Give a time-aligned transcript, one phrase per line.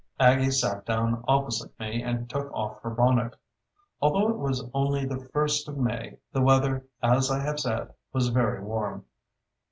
[0.19, 3.35] Aggie sat down opposite me and took off her bonnet.
[4.01, 8.29] Although it was only the first of May, the weather, as I have said, was
[8.29, 9.05] very warm.